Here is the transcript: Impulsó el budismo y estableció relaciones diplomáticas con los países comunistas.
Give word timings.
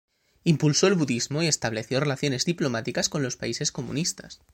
Impulsó 0.43 0.87
el 0.87 0.95
budismo 0.95 1.43
y 1.43 1.45
estableció 1.45 1.99
relaciones 1.99 2.43
diplomáticas 2.45 3.07
con 3.07 3.21
los 3.21 3.37
países 3.37 3.71
comunistas. 3.71 4.41